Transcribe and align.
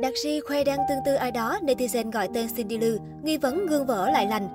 Đạt 0.00 0.12
Si 0.22 0.40
khoe 0.40 0.64
đang 0.64 0.78
tương 0.88 0.98
tư 1.04 1.14
ai 1.14 1.30
đó, 1.30 1.58
netizen 1.62 2.10
gọi 2.10 2.28
tên 2.34 2.46
Cindy 2.56 2.78
Lư, 2.78 2.98
nghi 3.22 3.36
vấn 3.36 3.66
gương 3.66 3.86
vỡ 3.86 4.10
lại 4.10 4.26
lành. 4.26 4.48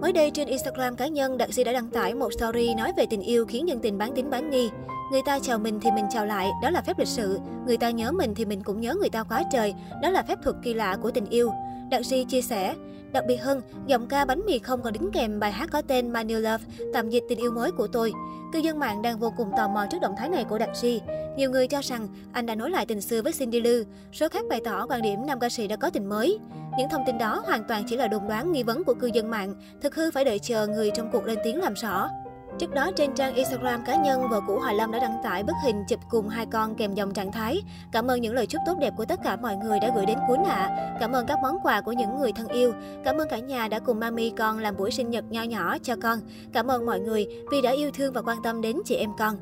Mới 0.00 0.12
đây 0.12 0.30
trên 0.30 0.48
Instagram 0.48 0.96
cá 0.96 1.06
nhân, 1.06 1.38
Đạt 1.38 1.52
Si 1.52 1.64
đã 1.64 1.72
đăng 1.72 1.90
tải 1.90 2.14
một 2.14 2.32
story 2.32 2.74
nói 2.74 2.92
về 2.96 3.06
tình 3.06 3.22
yêu 3.22 3.46
khiến 3.46 3.66
nhân 3.66 3.78
tình 3.82 3.98
bán 3.98 4.12
tín 4.14 4.30
bán 4.30 4.50
nghi. 4.50 4.70
Người 5.12 5.20
ta 5.26 5.38
chào 5.38 5.58
mình 5.58 5.80
thì 5.80 5.90
mình 5.90 6.04
chào 6.10 6.26
lại, 6.26 6.50
đó 6.62 6.70
là 6.70 6.82
phép 6.82 6.98
lịch 6.98 7.08
sự. 7.08 7.38
Người 7.66 7.76
ta 7.76 7.90
nhớ 7.90 8.12
mình 8.12 8.34
thì 8.34 8.44
mình 8.44 8.62
cũng 8.62 8.80
nhớ 8.80 8.94
người 8.94 9.10
ta 9.10 9.22
quá 9.22 9.42
trời, 9.52 9.74
đó 10.02 10.10
là 10.10 10.22
phép 10.22 10.38
thuật 10.42 10.56
kỳ 10.62 10.74
lạ 10.74 10.96
của 11.02 11.10
tình 11.10 11.26
yêu. 11.30 11.50
Đạt 11.90 12.06
Si 12.06 12.24
chia 12.24 12.42
sẻ, 12.42 12.74
đặc 13.14 13.24
biệt 13.26 13.36
hơn, 13.36 13.60
giọng 13.86 14.06
ca 14.06 14.24
bánh 14.24 14.42
mì 14.46 14.58
không 14.58 14.82
còn 14.82 14.92
đính 14.92 15.10
kèm 15.12 15.40
bài 15.40 15.52
hát 15.52 15.68
có 15.72 15.82
tên 15.82 16.12
My 16.12 16.20
New 16.20 16.40
Love, 16.40 16.64
tạm 16.92 17.10
dịch 17.10 17.24
tình 17.28 17.38
yêu 17.38 17.50
mới 17.50 17.70
của 17.72 17.86
tôi. 17.86 18.12
Cư 18.52 18.58
dân 18.58 18.78
mạng 18.78 19.02
đang 19.02 19.18
vô 19.18 19.32
cùng 19.36 19.50
tò 19.56 19.68
mò 19.68 19.86
trước 19.90 19.98
động 20.02 20.14
thái 20.18 20.28
này 20.28 20.44
của 20.44 20.58
Đạt 20.58 20.76
Si. 20.76 21.00
Nhiều 21.36 21.50
người 21.50 21.68
cho 21.68 21.80
rằng 21.82 22.08
anh 22.32 22.46
đã 22.46 22.54
nối 22.54 22.70
lại 22.70 22.86
tình 22.86 23.00
xưa 23.00 23.22
với 23.22 23.32
Cindy 23.32 23.60
Lou, 23.60 23.82
số 24.12 24.28
khác 24.28 24.44
bày 24.50 24.60
tỏ 24.64 24.86
quan 24.88 25.02
điểm 25.02 25.26
nam 25.26 25.40
ca 25.40 25.48
sĩ 25.48 25.68
đã 25.68 25.76
có 25.76 25.90
tình 25.90 26.08
mới. 26.08 26.38
Những 26.78 26.88
thông 26.88 27.02
tin 27.06 27.18
đó 27.18 27.42
hoàn 27.46 27.64
toàn 27.68 27.84
chỉ 27.86 27.96
là 27.96 28.08
đồn 28.08 28.28
đoán 28.28 28.52
nghi 28.52 28.62
vấn 28.62 28.84
của 28.84 28.94
cư 28.94 29.10
dân 29.14 29.30
mạng, 29.30 29.54
thực 29.80 29.94
hư 29.94 30.10
phải 30.10 30.24
đợi 30.24 30.38
chờ 30.38 30.66
người 30.66 30.90
trong 30.94 31.10
cuộc 31.12 31.24
lên 31.24 31.38
tiếng 31.44 31.60
làm 31.60 31.74
rõ. 31.74 32.08
Trước 32.58 32.74
đó 32.74 32.90
trên 32.96 33.14
trang 33.14 33.34
Instagram 33.34 33.84
cá 33.84 33.96
nhân, 33.96 34.28
vợ 34.28 34.40
cũ 34.46 34.58
Hoài 34.58 34.74
Lâm 34.74 34.92
đã 34.92 34.98
đăng 34.98 35.22
tải 35.22 35.42
bức 35.42 35.52
hình 35.64 35.84
chụp 35.88 36.00
cùng 36.08 36.28
hai 36.28 36.46
con 36.46 36.74
kèm 36.74 36.94
dòng 36.94 37.14
trạng 37.14 37.32
thái. 37.32 37.62
Cảm 37.92 38.10
ơn 38.10 38.20
những 38.20 38.34
lời 38.34 38.46
chúc 38.46 38.60
tốt 38.66 38.78
đẹp 38.80 38.94
của 38.96 39.04
tất 39.04 39.20
cả 39.24 39.36
mọi 39.36 39.56
người 39.56 39.80
đã 39.80 39.90
gửi 39.94 40.06
đến 40.06 40.18
cuốn 40.28 40.38
ạ. 40.44 40.96
Cảm 41.00 41.12
ơn 41.12 41.26
các 41.26 41.38
món 41.42 41.56
quà 41.62 41.80
của 41.80 41.92
những 41.92 42.18
người 42.18 42.32
thân 42.32 42.48
yêu. 42.48 42.72
Cảm 43.04 43.16
ơn 43.16 43.28
cả 43.28 43.38
nhà 43.38 43.68
đã 43.68 43.78
cùng 43.78 44.00
mami 44.00 44.30
con 44.30 44.58
làm 44.58 44.76
buổi 44.76 44.90
sinh 44.90 45.10
nhật 45.10 45.24
nho 45.30 45.42
nhỏ 45.42 45.76
cho 45.82 45.96
con. 46.02 46.18
Cảm 46.52 46.66
ơn 46.66 46.86
mọi 46.86 47.00
người 47.00 47.26
vì 47.50 47.62
đã 47.62 47.70
yêu 47.70 47.90
thương 47.94 48.12
và 48.12 48.22
quan 48.22 48.38
tâm 48.42 48.60
đến 48.60 48.76
chị 48.84 48.94
em 48.94 49.10
con. 49.18 49.36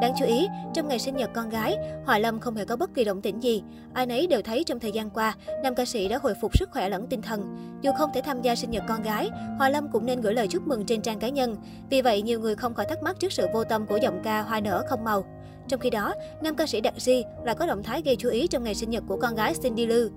Đáng 0.00 0.14
chú 0.18 0.24
ý, 0.24 0.48
trong 0.74 0.88
ngày 0.88 0.98
sinh 0.98 1.16
nhật 1.16 1.30
con 1.34 1.48
gái, 1.48 1.76
Hoài 2.04 2.20
Lâm 2.20 2.40
không 2.40 2.54
hề 2.54 2.64
có 2.64 2.76
bất 2.76 2.94
kỳ 2.94 3.04
động 3.04 3.22
tĩnh 3.22 3.42
gì. 3.42 3.62
Ai 3.94 4.06
nấy 4.06 4.26
đều 4.26 4.42
thấy 4.42 4.64
trong 4.64 4.80
thời 4.80 4.92
gian 4.92 5.10
qua, 5.10 5.34
nam 5.62 5.74
ca 5.74 5.84
sĩ 5.84 6.08
đã 6.08 6.18
hồi 6.22 6.34
phục 6.40 6.58
sức 6.58 6.70
khỏe 6.72 6.88
lẫn 6.88 7.06
tinh 7.06 7.22
thần. 7.22 7.56
Dù 7.82 7.92
không 7.98 8.10
thể 8.14 8.20
tham 8.20 8.42
gia 8.42 8.54
sinh 8.54 8.70
nhật 8.70 8.82
con 8.88 9.02
gái, 9.02 9.30
Hoài 9.58 9.70
Lâm 9.70 9.88
cũng 9.92 10.06
nên 10.06 10.20
gửi 10.20 10.34
lời 10.34 10.48
chúc 10.48 10.66
mừng 10.66 10.86
trên 10.86 11.02
trang 11.02 11.18
cá 11.18 11.28
nhân. 11.28 11.56
Vì 11.90 12.02
vậy, 12.02 12.22
nhiều 12.22 12.40
người 12.40 12.54
không 12.54 12.74
khỏi 12.74 12.86
thắc 12.88 13.02
mắc 13.02 13.20
trước 13.20 13.32
sự 13.32 13.46
vô 13.52 13.64
tâm 13.64 13.86
của 13.86 13.96
giọng 13.96 14.20
ca 14.24 14.42
hoa 14.42 14.60
nở 14.60 14.82
không 14.88 15.04
màu. 15.04 15.24
Trong 15.68 15.80
khi 15.80 15.90
đó, 15.90 16.14
nam 16.42 16.54
ca 16.54 16.66
sĩ 16.66 16.80
Đạt 16.80 16.94
Di 16.96 17.24
lại 17.44 17.54
có 17.54 17.66
động 17.66 17.82
thái 17.82 18.02
gây 18.04 18.16
chú 18.16 18.28
ý 18.28 18.46
trong 18.46 18.64
ngày 18.64 18.74
sinh 18.74 18.90
nhật 18.90 19.04
của 19.08 19.16
con 19.16 19.34
gái 19.34 19.54
Cindy 19.62 19.86
Lou. 19.86 20.08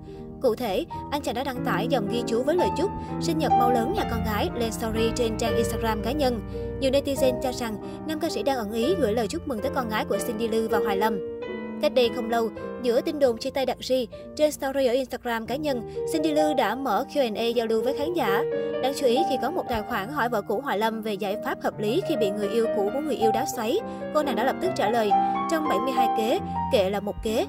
Cụ 0.42 0.54
thể, 0.54 0.84
anh 1.10 1.22
chàng 1.22 1.34
đã 1.34 1.44
đăng 1.44 1.64
tải 1.64 1.86
dòng 1.88 2.08
ghi 2.12 2.22
chú 2.26 2.42
với 2.42 2.56
lời 2.56 2.68
chúc 2.78 2.90
sinh 3.20 3.38
nhật 3.38 3.52
mau 3.52 3.72
lớn 3.72 3.92
nhà 3.96 4.04
con 4.10 4.24
gái 4.24 4.48
lên 4.54 4.72
story 4.72 5.10
trên 5.16 5.36
trang 5.38 5.56
Instagram 5.56 6.02
cá 6.02 6.12
nhân. 6.12 6.40
Nhiều 6.80 6.90
netizen 6.90 7.40
cho 7.42 7.52
rằng 7.52 7.76
nam 8.06 8.20
ca 8.20 8.28
sĩ 8.30 8.42
đang 8.42 8.56
ẩn 8.56 8.72
ý 8.72 8.94
gửi 8.94 9.12
lời 9.12 9.26
chúc 9.28 9.48
mừng 9.48 9.60
tới 9.60 9.70
con 9.74 9.88
gái 9.88 10.04
của 10.04 10.16
Cindy 10.26 10.48
Lư 10.48 10.68
và 10.68 10.78
Hoài 10.78 10.96
Lâm. 10.96 11.40
Cách 11.82 11.94
đây 11.94 12.10
không 12.16 12.30
lâu, 12.30 12.50
giữa 12.82 13.00
tin 13.00 13.18
đồn 13.18 13.38
chia 13.38 13.50
tay 13.50 13.66
đặc 13.66 13.76
Ri, 13.80 14.08
trên 14.36 14.52
story 14.52 14.86
ở 14.86 14.92
Instagram 14.92 15.46
cá 15.46 15.56
nhân, 15.56 15.90
Cindy 16.12 16.32
Lư 16.32 16.54
đã 16.54 16.74
mở 16.74 17.04
Q&A 17.14 17.44
giao 17.54 17.66
lưu 17.66 17.82
với 17.82 17.94
khán 17.98 18.14
giả. 18.14 18.42
Đáng 18.82 18.92
chú 18.96 19.06
ý 19.06 19.18
khi 19.30 19.36
có 19.42 19.50
một 19.50 19.64
tài 19.68 19.82
khoản 19.82 20.08
hỏi 20.08 20.28
vợ 20.28 20.42
cũ 20.42 20.60
Hoài 20.60 20.78
Lâm 20.78 21.02
về 21.02 21.14
giải 21.14 21.36
pháp 21.44 21.62
hợp 21.62 21.80
lý 21.80 22.02
khi 22.08 22.16
bị 22.16 22.30
người 22.30 22.48
yêu 22.48 22.66
cũ 22.76 22.90
của 22.94 23.00
người 23.00 23.16
yêu 23.16 23.30
đá 23.32 23.46
xoáy, 23.56 23.78
cô 24.14 24.22
nàng 24.22 24.36
đã 24.36 24.44
lập 24.44 24.56
tức 24.62 24.70
trả 24.76 24.90
lời, 24.90 25.10
trong 25.50 25.68
72 25.68 26.08
kế, 26.16 26.38
kệ 26.72 26.90
là 26.90 27.00
một 27.00 27.14
kế. 27.22 27.46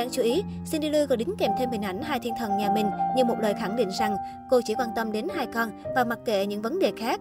Đáng 0.00 0.10
chú 0.12 0.22
ý, 0.22 0.42
Cindy 0.72 0.90
Lou 0.90 1.06
còn 1.06 1.18
đính 1.18 1.34
kèm 1.38 1.50
thêm 1.58 1.70
hình 1.70 1.82
ảnh 1.82 2.02
hai 2.02 2.18
thiên 2.20 2.34
thần 2.38 2.58
nhà 2.58 2.70
mình 2.74 2.86
như 3.16 3.24
một 3.24 3.34
lời 3.40 3.54
khẳng 3.60 3.76
định 3.76 3.88
rằng 3.98 4.16
cô 4.50 4.60
chỉ 4.64 4.74
quan 4.74 4.88
tâm 4.96 5.12
đến 5.12 5.28
hai 5.34 5.46
con 5.46 5.70
và 5.94 6.04
mặc 6.04 6.18
kệ 6.24 6.46
những 6.46 6.62
vấn 6.62 6.78
đề 6.78 6.92
khác. 6.96 7.20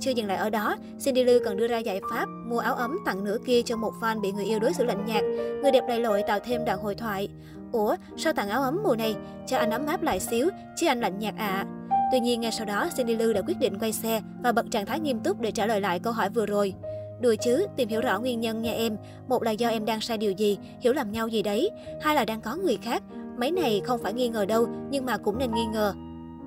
Chưa 0.00 0.10
dừng 0.10 0.26
lại 0.26 0.36
ở 0.36 0.50
đó, 0.50 0.76
Cindy 1.04 1.24
Lou 1.24 1.38
còn 1.44 1.56
đưa 1.56 1.66
ra 1.66 1.78
giải 1.78 2.00
pháp 2.10 2.26
mua 2.46 2.58
áo 2.58 2.74
ấm 2.74 2.98
tặng 3.06 3.24
nửa 3.24 3.36
kia 3.46 3.62
cho 3.62 3.76
một 3.76 3.92
fan 4.00 4.20
bị 4.20 4.32
người 4.32 4.44
yêu 4.44 4.58
đối 4.58 4.74
xử 4.74 4.84
lạnh 4.84 5.04
nhạt. 5.06 5.22
Người 5.62 5.72
đẹp 5.72 5.84
đầy 5.88 6.00
lội 6.00 6.22
tạo 6.22 6.38
thêm 6.44 6.64
đoạn 6.64 6.78
hội 6.78 6.94
thoại. 6.94 7.28
Ủa, 7.72 7.96
sao 8.16 8.32
tặng 8.32 8.48
áo 8.48 8.62
ấm 8.62 8.80
mùa 8.84 8.96
này? 8.96 9.16
Cho 9.46 9.56
anh 9.56 9.70
ấm 9.70 9.86
áp 9.86 10.02
lại 10.02 10.20
xíu, 10.20 10.48
chứ 10.76 10.86
anh 10.86 11.00
lạnh 11.00 11.18
nhạt 11.18 11.34
ạ. 11.36 11.46
À. 11.46 11.66
Tuy 12.12 12.20
nhiên, 12.20 12.40
ngay 12.40 12.52
sau 12.52 12.66
đó, 12.66 12.88
Cindy 12.96 13.16
Lou 13.16 13.32
đã 13.32 13.42
quyết 13.46 13.58
định 13.58 13.78
quay 13.78 13.92
xe 13.92 14.20
và 14.42 14.52
bật 14.52 14.70
trạng 14.70 14.86
thái 14.86 15.00
nghiêm 15.00 15.20
túc 15.20 15.40
để 15.40 15.50
trả 15.50 15.66
lời 15.66 15.80
lại 15.80 15.98
câu 15.98 16.12
hỏi 16.12 16.28
vừa 16.28 16.46
rồi. 16.46 16.74
Đùa 17.20 17.34
chứ, 17.40 17.66
tìm 17.76 17.88
hiểu 17.88 18.00
rõ 18.00 18.20
nguyên 18.20 18.40
nhân 18.40 18.62
nha 18.62 18.72
em. 18.72 18.96
Một 19.28 19.42
là 19.42 19.50
do 19.50 19.68
em 19.68 19.84
đang 19.84 20.00
sai 20.00 20.18
điều 20.18 20.32
gì, 20.32 20.58
hiểu 20.80 20.92
lầm 20.92 21.12
nhau 21.12 21.28
gì 21.28 21.42
đấy. 21.42 21.70
Hai 22.00 22.14
là 22.14 22.24
đang 22.24 22.40
có 22.40 22.56
người 22.56 22.78
khác. 22.82 23.02
Mấy 23.38 23.50
này 23.50 23.80
không 23.84 24.02
phải 24.02 24.12
nghi 24.12 24.28
ngờ 24.28 24.44
đâu, 24.44 24.66
nhưng 24.90 25.06
mà 25.06 25.16
cũng 25.16 25.38
nên 25.38 25.54
nghi 25.54 25.64
ngờ. 25.72 25.94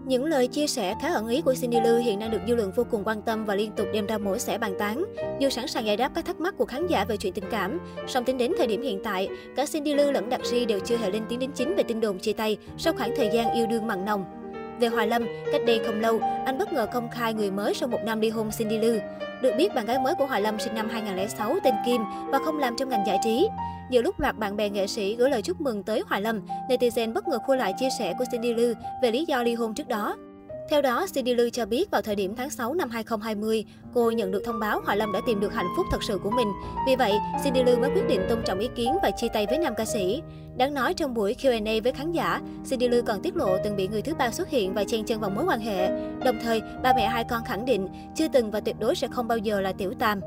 Những 0.05 0.25
lời 0.25 0.47
chia 0.47 0.67
sẻ 0.67 0.95
khá 1.01 1.13
ẩn 1.13 1.27
ý 1.27 1.41
của 1.41 1.53
Cindy 1.61 1.77
Lư 1.81 1.97
hiện 1.97 2.19
đang 2.19 2.31
được 2.31 2.41
dư 2.47 2.55
luận 2.55 2.71
vô 2.75 2.83
cùng 2.91 3.03
quan 3.05 3.21
tâm 3.21 3.45
và 3.45 3.55
liên 3.55 3.71
tục 3.71 3.87
đem 3.93 4.05
ra 4.05 4.17
mỗi 4.17 4.39
sẻ 4.39 4.57
bàn 4.57 4.73
tán. 4.79 5.05
Dù 5.39 5.49
sẵn 5.49 5.67
sàng 5.67 5.85
giải 5.85 5.97
đáp 5.97 6.11
các 6.15 6.25
thắc 6.25 6.39
mắc 6.39 6.57
của 6.57 6.65
khán 6.65 6.87
giả 6.87 7.05
về 7.05 7.17
chuyện 7.17 7.33
tình 7.33 7.43
cảm, 7.51 7.79
song 8.07 8.25
tính 8.25 8.37
đến 8.37 8.53
thời 8.57 8.67
điểm 8.67 8.81
hiện 8.81 8.99
tại, 9.03 9.29
cả 9.55 9.65
Cindy 9.65 9.93
Lư 9.93 10.11
lẫn 10.11 10.29
đặc 10.29 10.41
Ri 10.43 10.65
đều 10.65 10.79
chưa 10.79 10.97
hề 10.97 11.11
lên 11.11 11.23
tiếng 11.29 11.39
đến 11.39 11.51
chính 11.55 11.75
về 11.75 11.83
tin 11.83 11.99
đồn 11.99 12.19
chia 12.19 12.33
tay 12.33 12.57
sau 12.77 12.93
khoảng 12.93 13.15
thời 13.15 13.29
gian 13.33 13.53
yêu 13.53 13.67
đương 13.67 13.87
mặn 13.87 14.05
nồng. 14.05 14.40
Về 14.81 14.87
Hoài 14.87 15.07
Lâm, 15.07 15.25
cách 15.51 15.61
đây 15.65 15.81
không 15.85 15.99
lâu, 15.99 16.19
anh 16.45 16.57
bất 16.57 16.73
ngờ 16.73 16.87
công 16.93 17.09
khai 17.09 17.33
người 17.33 17.51
mới 17.51 17.73
sau 17.73 17.87
một 17.87 17.99
năm 18.05 18.21
ly 18.21 18.29
hôn 18.29 18.49
Cindy 18.57 18.77
lư. 18.77 18.99
Được 19.41 19.51
biết, 19.57 19.75
bạn 19.75 19.85
gái 19.85 19.99
mới 19.99 20.15
của 20.15 20.25
Hoài 20.25 20.41
Lâm 20.41 20.59
sinh 20.59 20.75
năm 20.75 20.89
2006 20.89 21.59
tên 21.63 21.73
Kim 21.85 22.01
và 22.31 22.39
không 22.45 22.59
làm 22.59 22.75
trong 22.77 22.89
ngành 22.89 23.03
giải 23.07 23.19
trí. 23.23 23.47
Giữa 23.89 24.01
lúc 24.01 24.19
loạt 24.19 24.37
bạn 24.37 24.57
bè 24.57 24.69
nghệ 24.69 24.87
sĩ 24.87 25.15
gửi 25.15 25.29
lời 25.29 25.41
chúc 25.41 25.61
mừng 25.61 25.83
tới 25.83 26.03
Hoài 26.07 26.21
Lâm, 26.21 26.41
netizen 26.69 27.13
bất 27.13 27.27
ngờ 27.27 27.39
khua 27.45 27.55
lại 27.55 27.73
chia 27.79 27.89
sẻ 27.99 28.13
của 28.19 28.25
Cindy 28.31 28.53
Lư 28.53 28.73
về 29.01 29.11
lý 29.11 29.25
do 29.25 29.43
ly 29.43 29.53
hôn 29.53 29.73
trước 29.73 29.87
đó. 29.87 30.15
Theo 30.69 30.81
đó, 30.81 31.05
Cindy 31.13 31.33
Lư 31.33 31.49
cho 31.49 31.65
biết 31.65 31.91
vào 31.91 32.01
thời 32.01 32.15
điểm 32.15 32.35
tháng 32.35 32.49
6 32.49 32.73
năm 32.73 32.89
2020, 32.89 33.65
cô 33.93 34.11
nhận 34.11 34.31
được 34.31 34.41
thông 34.45 34.59
báo 34.59 34.81
Hòa 34.85 34.95
Lâm 34.95 35.11
đã 35.11 35.19
tìm 35.25 35.39
được 35.39 35.53
hạnh 35.53 35.67
phúc 35.77 35.85
thật 35.91 36.03
sự 36.07 36.17
của 36.23 36.29
mình. 36.31 36.47
Vì 36.87 36.95
vậy, 36.95 37.13
Cindy 37.43 37.63
Lư 37.63 37.77
mới 37.77 37.89
quyết 37.95 38.07
định 38.07 38.21
tôn 38.29 38.43
trọng 38.45 38.59
ý 38.59 38.69
kiến 38.75 38.97
và 39.03 39.11
chia 39.11 39.27
tay 39.33 39.45
với 39.49 39.57
nam 39.57 39.73
ca 39.77 39.85
sĩ. 39.85 40.21
Đáng 40.57 40.73
nói 40.73 40.93
trong 40.93 41.13
buổi 41.13 41.35
Q&A 41.39 41.83
với 41.83 41.91
khán 41.91 42.11
giả, 42.11 42.41
Cindy 42.69 42.87
Lư 42.87 43.01
còn 43.01 43.21
tiết 43.21 43.35
lộ 43.35 43.57
từng 43.63 43.75
bị 43.75 43.87
người 43.87 44.01
thứ 44.01 44.13
ba 44.15 44.31
xuất 44.31 44.49
hiện 44.49 44.73
và 44.73 44.83
chen 44.83 45.05
chân 45.05 45.19
vào 45.19 45.29
mối 45.29 45.45
quan 45.47 45.59
hệ. 45.59 45.89
Đồng 46.25 46.39
thời, 46.43 46.61
ba 46.83 46.93
mẹ 46.95 47.07
hai 47.07 47.23
con 47.23 47.43
khẳng 47.45 47.65
định 47.65 47.87
chưa 48.15 48.27
từng 48.27 48.51
và 48.51 48.59
tuyệt 48.59 48.75
đối 48.79 48.95
sẽ 48.95 49.07
không 49.11 49.27
bao 49.27 49.37
giờ 49.37 49.61
là 49.61 49.71
tiểu 49.71 49.93
tam. 49.99 50.21